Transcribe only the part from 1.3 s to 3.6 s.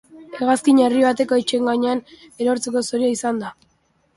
etxeen gainean erortzeko zorian izan da.